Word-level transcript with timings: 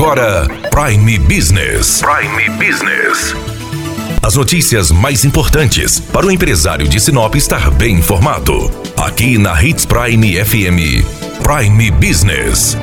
agora 0.00 0.48
Prime 0.70 1.18
Business. 1.18 2.00
Prime 2.00 2.48
Business. 2.56 3.34
As 4.22 4.34
notícias 4.34 4.90
mais 4.90 5.26
importantes 5.26 6.00
para 6.00 6.26
o 6.26 6.30
empresário 6.30 6.88
de 6.88 6.98
Sinop 6.98 7.34
estar 7.34 7.70
bem 7.72 7.96
informado. 7.96 8.70
Aqui 8.96 9.36
na 9.36 9.62
Hits 9.62 9.84
Prime 9.84 10.42
FM. 10.42 11.04
Prime 11.42 11.90
Business. 11.90 12.78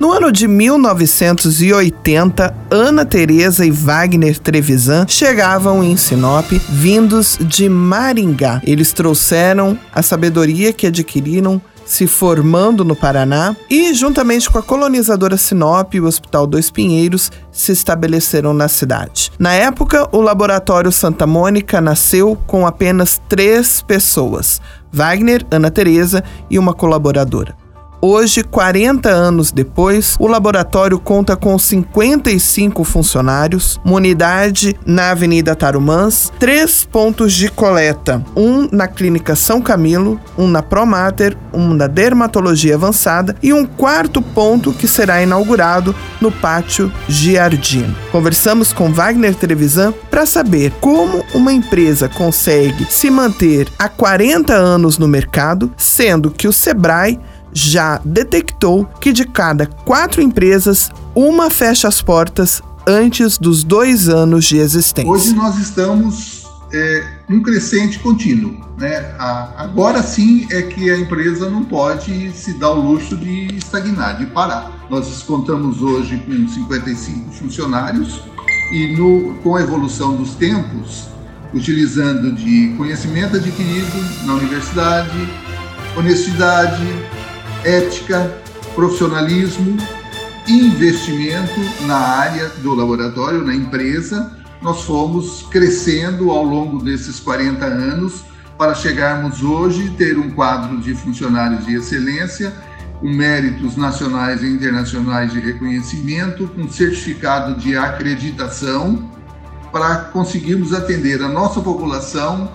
No 0.00 0.14
ano 0.14 0.32
de 0.32 0.48
1980, 0.48 2.54
Ana 2.70 3.04
Teresa 3.04 3.66
e 3.66 3.70
Wagner 3.70 4.38
Trevisan 4.38 5.04
chegavam 5.06 5.84
em 5.84 5.94
Sinop, 5.98 6.50
vindos 6.70 7.36
de 7.38 7.68
Maringá. 7.68 8.62
Eles 8.64 8.94
trouxeram 8.94 9.78
a 9.92 10.00
sabedoria 10.00 10.72
que 10.72 10.86
adquiriram 10.86 11.60
se 11.88 12.06
formando 12.06 12.84
no 12.84 12.94
Paraná 12.94 13.56
e, 13.68 13.94
juntamente 13.94 14.50
com 14.50 14.58
a 14.58 14.62
colonizadora 14.62 15.38
Sinop 15.38 15.94
e 15.94 16.00
o 16.00 16.06
Hospital 16.06 16.46
Dois 16.46 16.70
Pinheiros, 16.70 17.32
se 17.50 17.72
estabeleceram 17.72 18.52
na 18.52 18.68
cidade. 18.68 19.32
Na 19.38 19.54
época, 19.54 20.06
o 20.12 20.20
Laboratório 20.20 20.92
Santa 20.92 21.26
Mônica 21.26 21.80
nasceu 21.80 22.36
com 22.46 22.66
apenas 22.66 23.20
três 23.26 23.80
pessoas: 23.80 24.60
Wagner, 24.92 25.44
Ana 25.50 25.70
Teresa 25.70 26.22
e 26.50 26.58
uma 26.58 26.74
colaboradora. 26.74 27.56
Hoje, 28.00 28.44
40 28.44 29.08
anos 29.08 29.50
depois, 29.50 30.14
o 30.20 30.28
laboratório 30.28 31.00
conta 31.00 31.36
com 31.36 31.58
55 31.58 32.84
funcionários, 32.84 33.80
uma 33.84 33.96
unidade 33.96 34.78
na 34.86 35.10
Avenida 35.10 35.56
Tarumãs, 35.56 36.32
três 36.38 36.84
pontos 36.84 37.32
de 37.32 37.50
coleta: 37.50 38.24
um 38.36 38.68
na 38.70 38.86
Clínica 38.86 39.34
São 39.34 39.60
Camilo, 39.60 40.20
um 40.38 40.46
na 40.46 40.62
Promater, 40.62 41.36
um 41.52 41.74
na 41.74 41.88
Dermatologia 41.88 42.76
Avançada 42.76 43.34
e 43.42 43.52
um 43.52 43.66
quarto 43.66 44.22
ponto 44.22 44.72
que 44.72 44.86
será 44.86 45.20
inaugurado 45.20 45.92
no 46.20 46.30
Pátio 46.30 46.92
Giardino. 47.08 47.96
Conversamos 48.12 48.72
com 48.72 48.92
Wagner 48.92 49.34
Trevisan 49.34 49.92
para 50.08 50.24
saber 50.24 50.72
como 50.80 51.24
uma 51.34 51.52
empresa 51.52 52.08
consegue 52.08 52.86
se 52.88 53.10
manter 53.10 53.66
há 53.76 53.88
40 53.88 54.54
anos 54.54 54.98
no 54.98 55.08
mercado, 55.08 55.72
sendo 55.76 56.30
que 56.30 56.46
o 56.46 56.52
Sebrae 56.52 57.18
já 57.52 58.00
detectou 58.04 58.84
que 59.00 59.12
de 59.12 59.24
cada 59.26 59.66
quatro 59.66 60.20
empresas, 60.22 60.90
uma 61.14 61.50
fecha 61.50 61.88
as 61.88 62.02
portas 62.02 62.62
antes 62.86 63.38
dos 63.38 63.64
dois 63.64 64.08
anos 64.08 64.44
de 64.44 64.58
existência. 64.58 65.10
Hoje 65.10 65.34
nós 65.34 65.58
estamos 65.58 66.46
é, 66.72 67.04
num 67.28 67.42
crescente 67.42 67.98
contínuo. 67.98 68.68
Né? 68.78 69.12
agora 69.18 70.04
sim 70.04 70.46
é 70.52 70.62
que 70.62 70.88
a 70.88 70.96
empresa 70.96 71.50
não 71.50 71.64
pode 71.64 72.30
se 72.30 72.52
dar 72.52 72.70
o 72.70 72.80
luxo 72.80 73.16
de 73.16 73.56
estagnar, 73.56 74.18
de 74.18 74.26
parar. 74.26 74.86
Nós 74.88 75.20
contamos 75.24 75.82
hoje 75.82 76.16
com 76.18 76.48
55 76.48 77.32
funcionários 77.32 78.22
e 78.72 78.96
no, 78.96 79.34
com 79.42 79.56
a 79.56 79.62
evolução 79.62 80.14
dos 80.14 80.34
tempos, 80.34 81.08
utilizando 81.52 82.32
de 82.32 82.72
conhecimento 82.76 83.36
adquirido 83.36 84.26
na 84.26 84.34
universidade, 84.34 85.28
honestidade, 85.96 86.86
ética, 87.68 88.34
profissionalismo, 88.74 89.76
investimento 90.48 91.60
na 91.86 91.98
área 91.98 92.48
do 92.62 92.74
laboratório, 92.74 93.44
na 93.44 93.54
empresa. 93.54 94.32
Nós 94.62 94.84
fomos 94.84 95.46
crescendo 95.50 96.30
ao 96.30 96.42
longo 96.42 96.82
desses 96.82 97.20
40 97.20 97.66
anos 97.66 98.24
para 98.56 98.74
chegarmos 98.74 99.42
hoje 99.42 99.90
ter 99.98 100.18
um 100.18 100.30
quadro 100.30 100.78
de 100.78 100.94
funcionários 100.94 101.66
de 101.66 101.74
excelência 101.74 102.54
com 103.00 103.08
méritos 103.08 103.76
nacionais 103.76 104.42
e 104.42 104.46
internacionais 104.46 105.30
de 105.30 105.38
reconhecimento, 105.38 106.48
com 106.48 106.68
certificado 106.70 107.54
de 107.60 107.76
acreditação, 107.76 109.10
para 109.70 109.96
conseguirmos 110.06 110.72
atender 110.72 111.22
a 111.22 111.28
nossa 111.28 111.60
população 111.60 112.50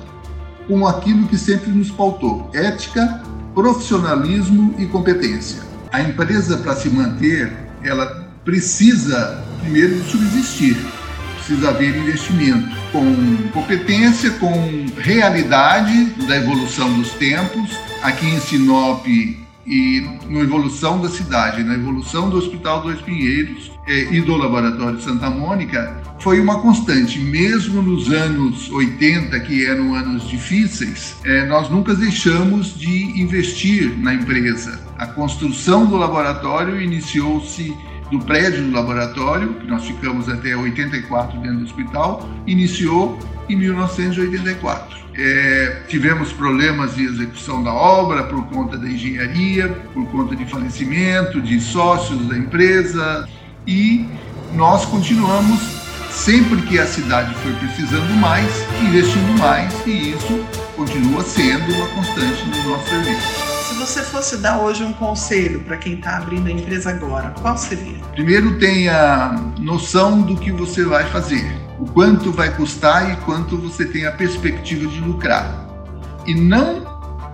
com 0.68 0.88
aquilo 0.88 1.28
que 1.28 1.38
sempre 1.38 1.70
nos 1.70 1.92
pautou: 1.92 2.50
ética, 2.52 3.24
profissionalismo 3.54 4.76
e 4.78 4.86
competência. 4.86 5.62
A 5.92 6.02
empresa, 6.02 6.58
para 6.58 6.76
se 6.76 6.90
manter, 6.90 7.52
ela 7.84 8.28
precisa 8.44 9.44
primeiro 9.62 10.04
subsistir, 10.04 10.78
precisa 11.36 11.70
haver 11.70 11.96
investimento 11.96 12.76
com 12.92 13.50
competência, 13.52 14.32
com 14.32 14.86
realidade 14.98 16.06
da 16.28 16.38
evolução 16.38 16.92
dos 16.94 17.12
tempos. 17.12 17.72
Aqui 18.02 18.28
em 18.28 18.40
Sinop 18.40 19.06
e 19.66 20.02
na 20.28 20.40
evolução 20.40 21.02
da 21.02 21.10
cidade, 21.10 21.64
na 21.64 21.76
evolução 21.76 22.30
do 22.30 22.38
Hospital 22.38 22.82
Dois 22.82 23.02
Pinheiros 23.02 23.72
eh, 23.88 24.08
e 24.12 24.22
do 24.22 24.36
Laboratório 24.36 25.00
Santa 25.02 25.30
Mônica, 25.30 26.02
foi 26.20 26.40
uma 26.40 26.60
constante. 26.60 27.20
Mesmo 27.20 27.82
nos 27.82 28.12
anos 28.12 28.70
80, 28.70 29.40
que 29.42 29.66
eram 29.66 29.94
anos 29.96 30.28
difíceis, 30.28 31.16
eh, 31.26 31.46
nós 31.46 31.70
nunca 31.70 31.94
deixamos 31.96 32.78
de 32.78 33.20
investir 33.22 33.98
na 33.98 34.14
empresa. 34.14 34.80
A 34.98 35.08
construção 35.08 35.86
do 35.86 35.96
laboratório 35.98 36.82
iniciou-se 36.82 37.74
do 38.12 38.20
prédio 38.20 38.64
do 38.64 38.72
laboratório, 38.72 39.56
que 39.56 39.68
nós 39.68 39.86
ficamos 39.86 40.30
até 40.30 40.56
84 40.56 41.40
dentro 41.40 41.58
do 41.58 41.64
hospital, 41.64 42.30
iniciou 42.46 43.18
em 43.50 43.56
1984. 43.56 45.04
É, 45.16 45.84
tivemos 45.88 46.34
problemas 46.34 46.96
de 46.96 47.04
execução 47.04 47.64
da 47.64 47.72
obra 47.72 48.24
por 48.24 48.46
conta 48.48 48.78
da 48.78 48.88
engenharia, 48.88 49.70
por 49.94 50.08
conta 50.08 50.36
de 50.36 50.46
falecimento 50.46 51.40
de 51.40 51.60
sócios 51.60 52.28
da 52.28 52.36
empresa 52.36 53.30
e 53.68 54.08
nós 54.54 54.86
continuamos 54.86 55.60
sempre 56.10 56.62
que 56.64 56.80
a 56.80 56.86
cidade 56.86 57.34
foi 57.36 57.54
precisando 57.54 58.12
mais, 58.20 58.50
investindo 58.82 59.40
mais 59.40 59.72
e 59.86 60.12
isso 60.12 60.46
continua 60.76 61.24
sendo 61.24 61.74
uma 61.74 61.88
constante 61.88 62.44
no 62.48 62.70
nosso 62.70 62.90
serviço. 62.90 63.53
Se 63.74 63.80
você 63.80 64.04
fosse 64.04 64.38
dar 64.38 64.60
hoje 64.60 64.84
um 64.84 64.94
conselho 64.94 65.62
para 65.62 65.78
quem 65.78 65.96
está 65.96 66.18
abrindo 66.18 66.46
a 66.46 66.52
empresa 66.52 66.92
agora, 66.92 67.34
qual 67.42 67.58
seria? 67.58 67.98
Primeiro 68.12 68.60
tenha 68.60 69.36
noção 69.58 70.22
do 70.22 70.38
que 70.38 70.52
você 70.52 70.86
vai 70.86 71.04
fazer 71.06 71.52
o 71.80 71.86
quanto 71.88 72.32
vai 72.32 72.56
custar 72.56 73.12
e 73.12 73.16
quanto 73.26 73.58
você 73.58 73.84
tem 73.84 74.06
a 74.06 74.12
perspectiva 74.12 74.86
de 74.86 75.00
lucrar. 75.00 75.68
E 76.28 76.36
não 76.36 76.86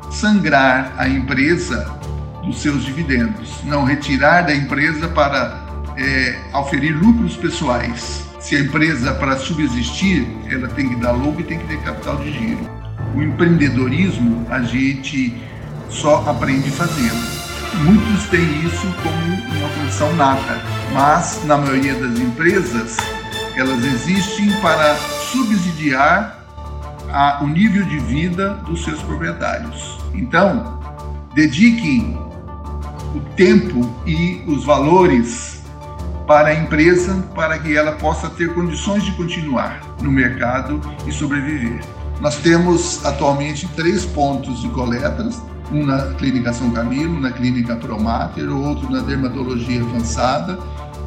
sangrar 0.09 0.93
a 0.97 1.09
empresa 1.09 1.93
dos 2.41 2.61
seus 2.61 2.85
dividendos, 2.85 3.61
não 3.65 3.83
retirar 3.83 4.43
da 4.43 4.55
empresa 4.55 5.09
para 5.09 5.61
é, 5.97 6.39
oferir 6.53 6.95
lucros 6.97 7.35
pessoais. 7.35 8.23
Se 8.39 8.55
a 8.55 8.61
empresa, 8.61 9.13
para 9.13 9.35
subsistir, 9.35 10.25
ela 10.49 10.69
tem 10.69 10.87
que 10.87 10.95
dar 10.95 11.11
lucro 11.11 11.41
e 11.41 11.43
tem 11.43 11.59
que 11.59 11.67
ter 11.67 11.81
capital 11.81 12.15
de 12.15 12.31
giro. 12.31 12.79
O 13.13 13.21
empreendedorismo, 13.21 14.47
a 14.49 14.61
gente 14.61 15.48
só 15.89 16.23
aprende 16.27 16.69
fazendo. 16.69 17.39
Muitos 17.83 18.25
têm 18.29 18.65
isso 18.65 18.87
como 19.03 19.57
uma 19.57 19.69
condição 19.69 20.15
nata, 20.15 20.61
mas 20.93 21.43
na 21.45 21.57
maioria 21.57 21.95
das 21.95 22.19
empresas 22.19 22.97
elas 23.55 23.83
existem 23.83 24.51
para 24.61 24.95
subsidiar 25.31 26.39
a, 27.11 27.43
o 27.43 27.47
nível 27.47 27.85
de 27.85 27.99
vida 27.99 28.55
dos 28.65 28.83
seus 28.83 29.01
proprietários. 29.01 29.99
Então, 30.13 30.79
dediquem 31.33 32.17
o 33.15 33.19
tempo 33.35 33.89
e 34.05 34.43
os 34.47 34.63
valores 34.63 35.63
para 36.27 36.49
a 36.49 36.53
empresa 36.53 37.25
para 37.33 37.57
que 37.57 37.75
ela 37.75 37.93
possa 37.93 38.29
ter 38.29 38.53
condições 38.53 39.03
de 39.03 39.11
continuar 39.13 39.81
no 40.01 40.11
mercado 40.11 40.79
e 41.07 41.11
sobreviver. 41.11 41.81
Nós 42.21 42.35
temos 42.37 43.03
atualmente 43.05 43.67
três 43.75 44.05
pontos 44.05 44.61
de 44.61 44.69
coletas, 44.69 45.41
um 45.71 45.85
na 45.85 46.13
Clínica 46.15 46.53
São 46.53 46.71
Camilo, 46.71 47.19
na 47.19 47.31
Clínica 47.31 47.75
Promater, 47.75 48.49
outro 48.49 48.89
na 48.91 49.01
Dermatologia 49.01 49.81
Avançada 49.81 50.57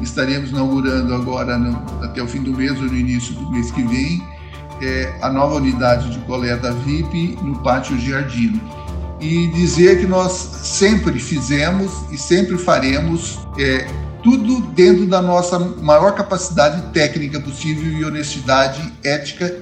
estaremos 0.03 0.49
inaugurando 0.49 1.13
agora, 1.13 1.57
no, 1.57 1.83
até 2.03 2.21
o 2.21 2.27
fim 2.27 2.41
do 2.43 2.51
mês 2.51 2.71
ou 2.79 2.85
no 2.85 2.95
início 2.95 3.33
do 3.33 3.51
mês 3.51 3.71
que 3.71 3.81
vem, 3.83 4.23
é, 4.81 5.13
a 5.21 5.29
nova 5.29 5.55
unidade 5.55 6.09
de 6.09 6.19
coleta 6.19 6.71
VIP 6.71 7.37
no 7.41 7.59
Pátio 7.59 7.97
Giardino. 7.97 8.59
E 9.19 9.47
dizer 9.47 9.99
que 10.01 10.05
nós 10.05 10.31
sempre 10.31 11.17
fizemos 11.17 11.91
e 12.11 12.17
sempre 12.17 12.57
faremos 12.57 13.39
é, 13.57 13.87
tudo 14.21 14.59
dentro 14.73 15.05
da 15.05 15.21
nossa 15.21 15.57
maior 15.57 16.13
capacidade 16.13 16.81
técnica 16.91 17.39
possível 17.39 17.89
e 17.89 18.03
honestidade 18.03 18.81
ética 19.01 19.59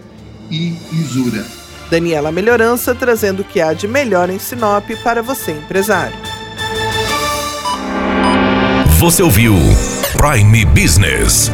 e 0.50 0.76
lisura. 0.92 1.61
Daniela 1.92 2.32
Melhorança 2.32 2.96
trazendo 2.96 3.42
o 3.42 3.44
que 3.44 3.60
há 3.60 3.74
de 3.74 3.86
melhor 3.86 4.30
em 4.30 4.40
Sinop 4.40 4.90
para 5.04 5.22
você, 5.22 5.52
empresário. 5.52 6.16
Você 8.98 9.22
ouviu 9.22 9.56
Prime 10.14 10.64
Business. 10.64 11.52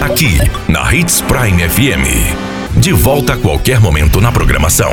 Aqui, 0.00 0.38
na 0.68 0.94
Hits 0.94 1.20
Prime 1.22 1.68
FM. 1.68 2.78
De 2.78 2.92
volta 2.92 3.34
a 3.34 3.36
qualquer 3.36 3.80
momento 3.80 4.20
na 4.20 4.30
programação. 4.30 4.92